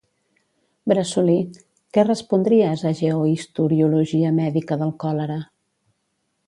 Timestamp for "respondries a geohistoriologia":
2.07-4.35